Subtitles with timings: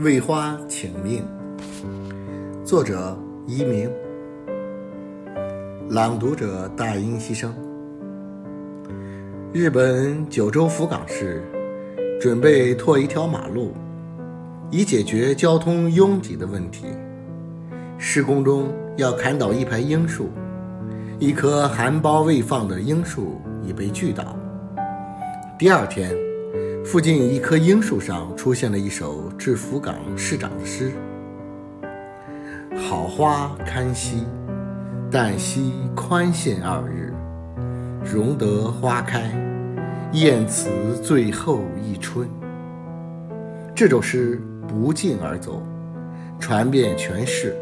[0.00, 1.22] 为花请命，
[2.64, 3.88] 作者一鸣，
[5.88, 7.50] 朗读者大音牺牲。
[9.52, 11.44] 日本九州福冈市
[12.20, 13.72] 准备拓一条马路，
[14.68, 16.86] 以解决交通拥挤的问题。
[17.96, 20.28] 施工中要砍倒一排樱树，
[21.20, 24.36] 一棵含苞未放的樱树已被锯倒。
[25.56, 26.33] 第二天。
[26.84, 30.92] 附近一棵樱树上出现了一首致福冈市长的诗
[32.76, 34.26] ：“好花堪惜，
[35.10, 37.14] 但惜宽限二日，
[38.04, 39.32] 容得花开，
[40.12, 40.68] 燕此
[41.02, 42.28] 最后一春。”
[43.74, 45.62] 这首诗不胫而走，
[46.38, 47.56] 传遍全市。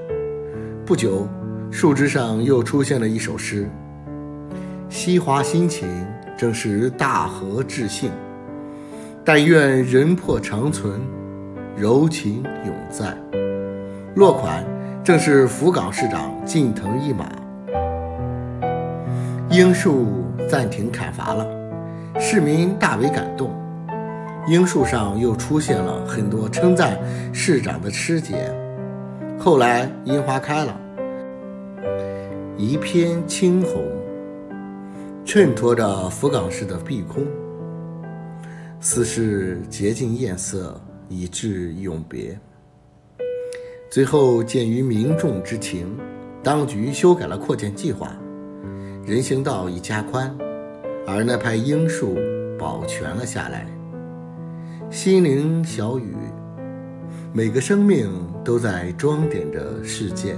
[0.85, 1.29] 不久，
[1.71, 3.71] 树枝上又出现了一首诗
[4.91, 5.89] ：“惜花心情，
[6.37, 8.11] 正是大和至幸。”
[9.25, 11.01] 但愿人魄长存，
[11.77, 13.17] 柔情永在。
[14.17, 14.65] 落款
[15.05, 17.31] 正是福冈市长近藤一马。
[19.49, 21.47] 樱树暂停砍伐了，
[22.19, 23.53] 市民大为感动。
[24.49, 26.99] 樱树上又出现了很多称赞
[27.33, 28.53] 市长的诗节。
[29.39, 30.77] 后来樱花开了，
[32.57, 33.85] 一片青红，
[35.25, 37.25] 衬托着福冈市的碧空。
[38.85, 42.37] 似是洁净艳色，以致永别。
[43.89, 45.97] 最后鉴于民众之情，
[46.43, 48.13] 当局修改了扩建计划，
[49.07, 50.37] 人行道已加宽，
[51.07, 52.19] 而那排樱树
[52.59, 53.69] 保全了下来。
[54.91, 56.17] 心灵小雨，
[57.33, 58.11] 每个生命
[58.45, 60.35] 都在装点着世界。